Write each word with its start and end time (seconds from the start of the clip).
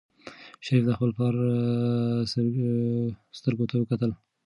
شریف 0.65 0.83
د 0.87 0.91
خپل 0.97 1.09
پلار 1.17 1.35
سترګو 3.37 3.65
ته 3.69 3.75
وکتل. 3.77 4.11